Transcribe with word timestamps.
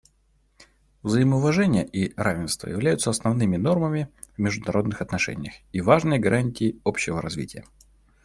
Взаимоуважение 1.03 1.85
и 1.85 2.11
равенство 2.17 2.67
являются 2.67 3.11
основными 3.11 3.57
нормами 3.57 4.09
в 4.35 4.39
международных 4.39 4.99
отношениях 5.03 5.53
и 5.73 5.81
важной 5.81 6.17
гарантией 6.17 6.81
общего 6.83 7.21
развития. 7.21 7.65